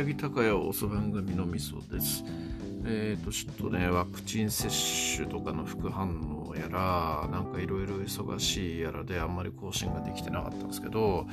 [0.00, 2.24] 柳高也を押す番組のみそです。
[2.86, 4.68] えっ、ー、と、ちょっとね、ワクチン接
[5.16, 11.26] 種とかの副反応やら、なんかいろいろ忙しいやらであんまり更新ができてなかったんですけど、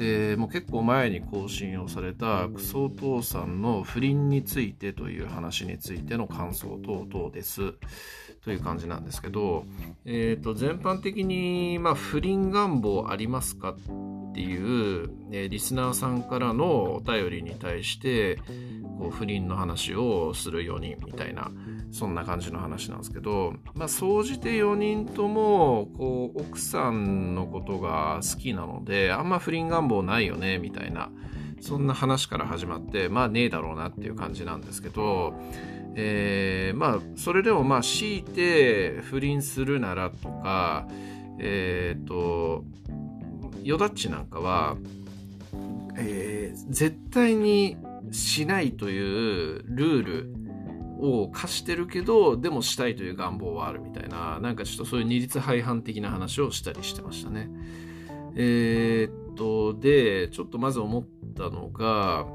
[0.00, 7.74] えー、もう結構前に更新をされたクソお父さんの不倫についてという話についての感想等々です。
[8.42, 9.64] という感じなんですけど、
[10.04, 13.76] えっ、ー、と、全般的に、まあ、不倫願望ありますか
[14.38, 18.36] っていう、えリスナーさんからのお便りに対して、
[18.96, 21.50] こう不倫の話をする4人みたいな、
[21.90, 31.10] そんな感じの話なんですけど、まあ、総じて4人とも、こう、奥さんのことが好きなので、あんま不倫願望ないよね、みたいな、
[31.60, 35.34] そんな話から始まって、まあねえだろうなっていう感じなんですけど、
[35.96, 40.86] えー、まあ、それでもまあ、強いて不倫するならとか、
[41.40, 42.64] えっ、ー、と、
[43.62, 44.76] ヨダッチなんかは、
[45.96, 47.76] えー、絶対に
[48.10, 50.38] しないというルール
[51.00, 57.50] を課してるけど、でもしたいという願望はあるみたいな、なんかちょっとそういう二律背反的な話をしたりしてましたね。
[58.34, 61.04] えー、っと、で、ちょっとまず思っ
[61.36, 62.26] たのが、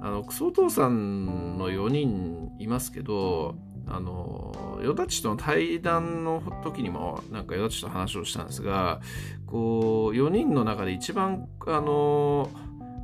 [0.00, 9.00] あの、クソお父さんの4人いますけど、あの、ヨダチとの対談の時にも、なんかヨダチと話をしたんですが、
[9.46, 12.50] こう、4人の中で一番、あの、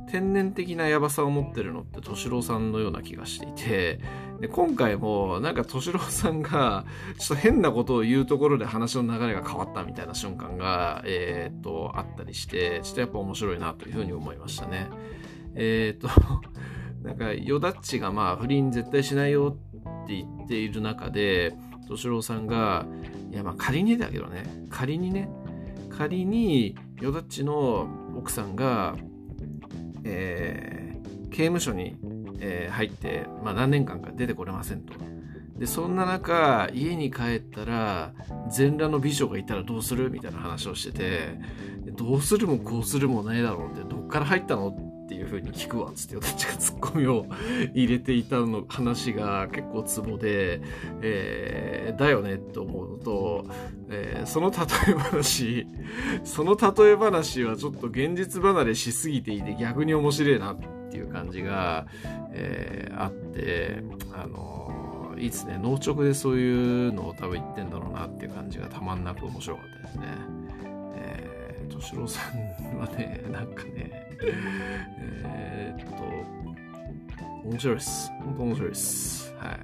[0.09, 3.99] 天然的なヤバさを持ってるのって敏郎さんのような気がしていて、
[4.41, 6.85] で今回もなんか敏郎さんが
[7.19, 14.89] ちょっと変なことを言うところで話の流れが変わったみたいな瞬間が、えー、っと、あったりして、ちょっとやっぱ面白いなというふうに思いましたね。
[15.53, 16.09] えー、っと、
[17.03, 19.55] なんか、ヨダッチがまあ不倫絶対しないよ
[20.05, 21.55] って言っている中で、
[21.87, 22.85] 敏郎さんが、
[23.31, 25.29] いやまあ仮にだけどね、仮にね、
[25.89, 28.95] 仮にヨダッチの奥さんが
[30.03, 31.95] えー、刑務所に、
[32.39, 34.93] えー、入って、まあ、何年間か出てこれませんと。
[35.57, 38.13] でそんな中家に帰ったら
[38.49, 41.37] 全裸の美女がいたらどうするみたいな話をしてて
[41.97, 44.73] どうするもこうするもないだろうってどっから入ったの
[45.09, 47.25] っていう風に聞くわっつって私がツッコミを
[47.73, 50.61] 入れていたの話が結構ツボで、
[51.01, 53.45] えー、だよねと思うのと、
[53.89, 54.57] えー、その例
[54.91, 55.65] え話
[56.23, 60.57] その例え話はちょっと現実離れしすぎていて逆に面白いなっ
[60.91, 61.87] ていう感じが、
[62.31, 63.81] えー、あって
[64.13, 65.59] あのいいですね。
[65.59, 70.05] 農直でそういうのを多分言ってんだろうなっていう感じがたまんなく面白かったですね。
[70.97, 78.11] えー、敏郎さんはね、なんかね、え、っと、面白いです。
[78.23, 79.33] 本当面白いです。
[79.35, 79.59] はい。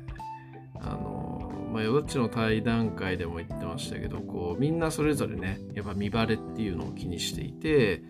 [0.82, 8.02] あの、まあ、よどっちの対談会でも言ってましたけど、こう、みんなそれぞれね、やっぱ見バレっていうのを気にしていて、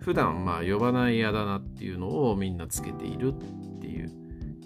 [0.00, 4.12] 普段まあ呼ばないあだなっていうのをみんなつけているっていう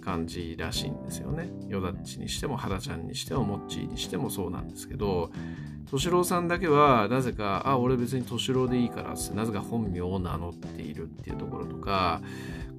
[0.05, 1.51] 感じらしいんですよね。
[1.69, 5.31] ヨダッチにしても、ハダちゃんにしても、モッチーにしてもそうなんですけど、
[5.87, 12.21] 敏郎さんだけはなぜか、あ、俺別に敏郎でいいからって、なぜか本名を名乗っているっていうところとか、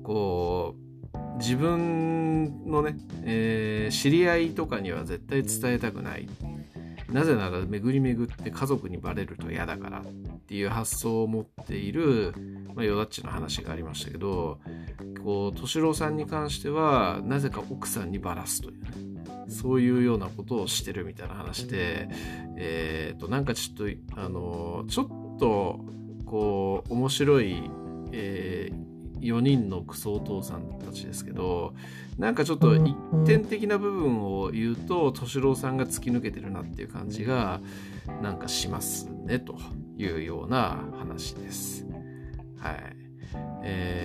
[0.03, 0.85] こう、
[1.37, 6.27] 自分のね、えー、知り合いとかには絶対伝えたくない。
[7.11, 10.03] なぜなら巡り巡って家族にバレると嫌だからっ
[10.47, 12.33] ていう発想を持っている、
[12.73, 14.59] まあ、ヨダッチの話がありましたけど、
[15.25, 19.25] こう、敏郎さんに関しては、なぜか奥さんにばらすというね。
[19.47, 22.09] そういうようなことをしてるみたいな話で、
[22.57, 25.83] えっ、ー、と、なんかちょっと、あの、ちょっと、
[26.25, 27.69] こう、面白い、
[28.11, 31.73] えー、4人のクソお父さんたちですけど、
[32.19, 37.61] なんかちょっと一点的な部分を言うと、敏郎さんが突き抜けてるなっていう感じが、
[38.21, 39.57] なんかしますね、と
[39.97, 41.85] いうような話です。
[42.59, 43.05] はい。
[43.63, 44.04] え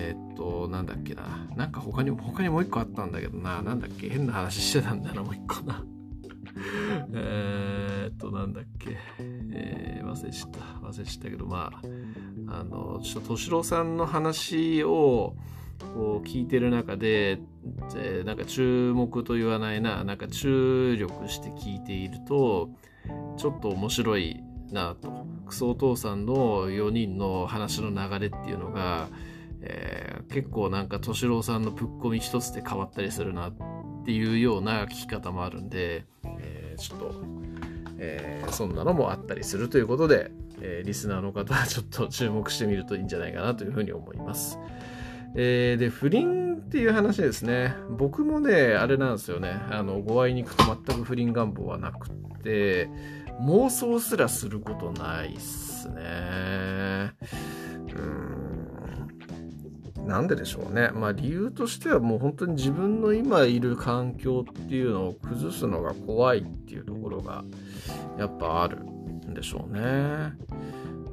[0.81, 1.47] なんだっけな。
[1.55, 3.61] なんか他にも、他にもう一個あったんだけどな。
[3.61, 5.83] なんだっけ変な話してたんだな、もう一個な。
[7.13, 8.97] えっと、なんだっけ。
[9.19, 10.59] えー、忘れちゃった。
[10.87, 11.71] 忘れちゃったけど、ま
[12.47, 15.35] あ、あの、ちょっと敏郎さんの話を、
[15.95, 17.39] こう聞いてる中で、
[17.95, 22.69] えー、なんか注目と言わないな、なんか注力して聞いていると、
[23.37, 25.25] ちょっと面白いなと。
[25.47, 29.09] クソお父さんの4人の話の流れっていうのが、
[29.61, 33.53] えー、結構なんか敏郎さんのプッコミ一つで変わったりするなっ
[34.05, 36.05] ていうような聞き方もあるんで、
[36.39, 37.23] えー、ちょっと、
[37.97, 40.31] えー、そんなのもあったりするということで、
[40.61, 44.59] えリスナーの方はちょっと注目してみるといいんじゃないかなというふうに思います。
[45.35, 47.73] えー、で、不倫っていう話ですね。
[47.89, 49.59] 僕もね、あれなんですよね。
[49.69, 52.09] あの、ご愛にくと全く不倫願望はなく
[52.43, 52.89] て、
[53.41, 57.13] 妄想すらすることないっすね。
[57.95, 58.50] うん
[60.11, 60.89] なんででしょうね。
[60.93, 67.45] まあ理由としてはもう本当に自分の今いる環境っていうのを崩すのが怖いっていうところが
[68.19, 70.33] やっぱあるんでしょうね。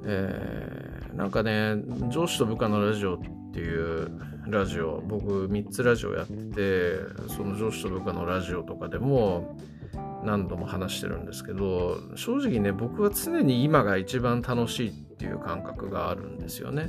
[0.05, 1.77] えー、なんかね、
[2.09, 3.19] 上司と部下のラジオっ
[3.53, 4.11] ていう
[4.49, 6.99] ラジオ、僕3つラジオやってて、
[7.29, 9.57] その上司と部下のラジオとかでも
[10.25, 16.89] 何度も話してるんですけど、正直ね、僕は常に今が一番楽しいっていう感覚があるんですよね。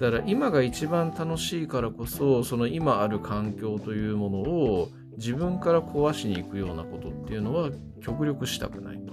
[0.00, 4.88] だから今が一番楽しいからこそその今ある環境というものを
[5.18, 7.70] 自分から壊しに行くようなことっていうのは
[8.00, 9.10] 極力したくないと。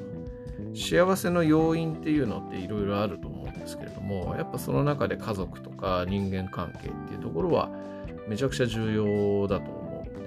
[0.74, 7.70] 幸せの要因っていうのっていろいろあると思うんですけれどもやっぱその中で家族とか人間関係っていうところは
[8.28, 9.77] めちゃくちゃ重要だと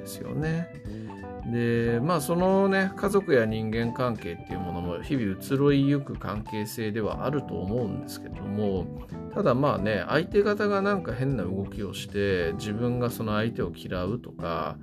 [0.01, 0.69] ですよね。
[1.51, 8.87] でまあそのね家族や人間関係っていうものも日々移ろいゆく関係性ではあると思うんですけども
[9.35, 14.77] ただまあね相手方がなんか変な動きをして自分がその相手を嫌うとか、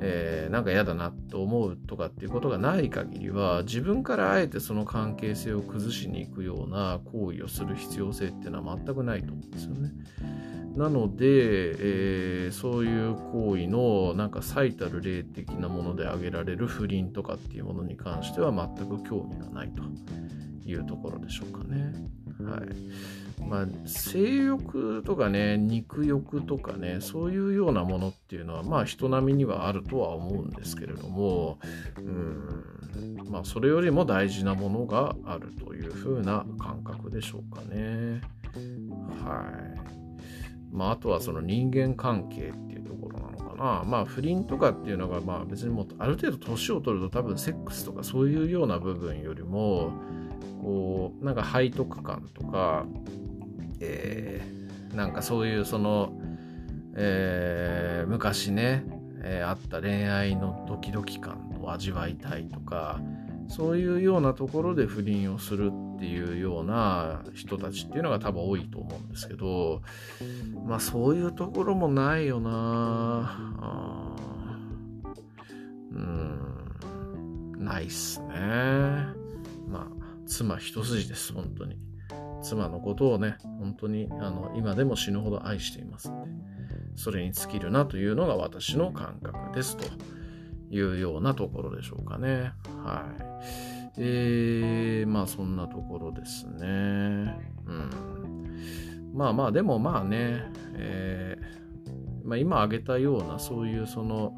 [0.00, 9.92] えー、なんか嫌だなと思うとかっていうことがない限りは自分からあえてその関係性を崩しに行くような行為をする必要性っていうのは全くないと思うんですよね。
[10.76, 19.82] なので、えー、そういう行為のなんか最たる例的なもので挙げられる不倫とかっていうものに関しては全く興味がないと
[20.68, 21.92] いうところでしょうかね。
[22.44, 22.60] はい。
[23.48, 31.58] まあ、性欲とかね、肉欲とかね、そういうようなものっていうのは、まあ人並みにはあるとは思うんですけれども、
[31.98, 38.20] うん、まあそれよりも大事なものがあるというふうな感覚でしょうかね。
[39.24, 39.79] はい。
[40.72, 43.84] まあ、あとはその人間関係っていうところなのかな。
[43.84, 49.92] まあ、不倫とかっていうのが、まあ別にもうある程度年を取ると多分セックスとかそういうような部分よりも、
[50.62, 52.86] こう、なんか背徳感とか、
[53.80, 56.12] えー、なんかそういうその、
[56.94, 58.84] えー、昔ね、
[59.22, 63.00] えー、あった恋愛のドキドキ感を味わいたいとか、
[63.50, 69.82] そういうようなところで不倫をするっていうような人たちっていうのが多分多いと思うんですけど、
[70.64, 74.16] まあそういうところもないよな
[75.90, 78.28] うん、ないっすね。
[79.68, 79.86] まあ、
[80.26, 81.76] 妻一筋です、本当に。
[82.42, 86.30] 妻のことをね、本当にあの今でも死ぬほど愛していますんで、
[86.94, 90.19] それに尽きるなというのが私の感覚ですと。
[90.70, 92.52] いうようなところでしょうかね。
[92.84, 93.22] はい。
[93.98, 96.66] えー、まあそんなところですね。
[97.66, 97.90] うん。
[99.12, 100.44] まあまあ、でもまあね、
[100.74, 104.32] えー、まあ、今挙げたようなそういうその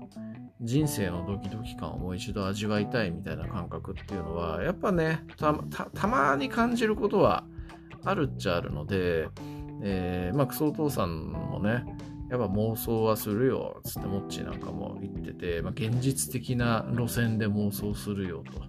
[0.62, 5.54] 人生のドキドキ感をもう一度味わいたいみたいな感覚っていうのは、やっぱね、た
[5.92, 7.44] たまに感じることは
[8.04, 9.28] あるっちゃあるので、
[9.82, 11.84] えー、まあ、クソお父さんもね、
[12.32, 18.62] やっぱ妄想はするよ、つってモッチーなんかも言ってて、まあ、現実的な路線で妄想するよと。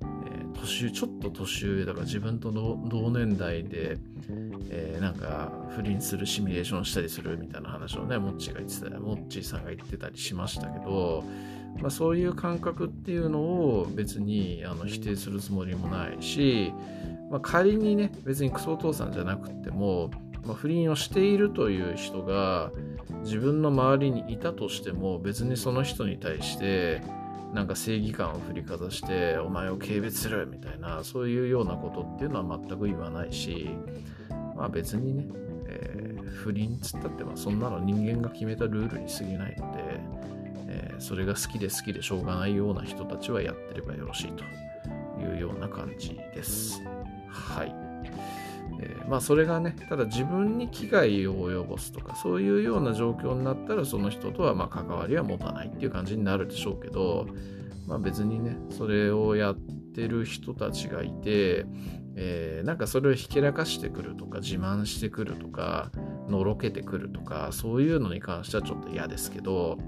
[0.00, 3.98] えー、年ちょっと年上だから自分と同年代で、
[4.70, 11.24] えー、なんか不倫するシミュレーションしたりするみたいな話をね、モッチーが言ってた、モッチーさんが言ってたりしましたけど、
[11.80, 16.72] まあ、そういう感覚っていうのを別にあの否定するつもりもないし、
[17.28, 20.12] まあ、仮にね、別にクソお父さんじゃなくても、
[20.46, 22.70] まあ、不倫をしているという人が
[23.24, 27.02] 自分の周りにいたとしても別にその人に対して
[27.52, 33.70] なんか正義感を振りかざしてお前を軽蔑するみたいなそういうようなことっていうのは全く言わないし
[34.56, 35.26] まあ別にね、
[35.66, 40.00] えー、不倫っつったってまあそんなの人間が決めたルールに過ぎないので、
[40.68, 44.44] えー、それが好きで好きでしょうがないような人たちはやってればよろしいと
[45.20, 46.80] いうような感じです。
[47.28, 47.89] はい。
[48.82, 57.28] えー、まあそれがねただ自分に危害を及ぼすとかそういうような状況になったらその人とはま関わりは持たないっていう感じになるでしょうけど、
[57.86, 59.56] まあ、別にねそれをやっ
[59.94, 61.66] てる人たちがいて、
[62.16, 65.90] えー、なんかそれをひけらかしてくるとか自慢してくるとか
[66.28, 69.78] のろけてくるとかそういうのに関してはちょっと嫌ですけど、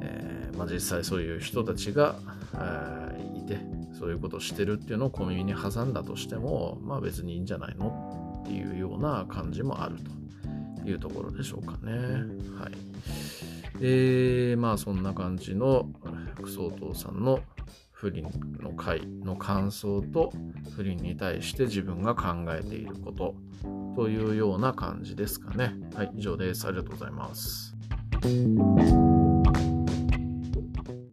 [0.00, 2.16] えー、まあ、実際そういう人たちが
[3.36, 9.96] いてそういうことをしてるっていうのを小耳に挟んだとしても、まあ別にいいんじゃないのっていうような感じもある
[10.84, 11.92] というところでしょうかね。
[12.58, 12.72] はい。
[13.80, 15.88] えー、まあそんな感じの
[16.42, 17.40] クソお父さんの
[17.92, 18.28] 不倫
[18.60, 20.32] の回の感想と
[20.74, 23.34] 不倫に対して自分が考えていること
[23.96, 25.74] というような感じですかね。
[25.94, 26.66] はい、以上です。
[26.66, 27.74] ありがとうございます。